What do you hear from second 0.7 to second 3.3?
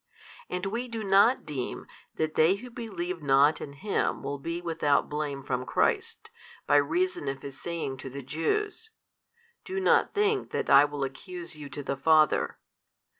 do not deem that they who believe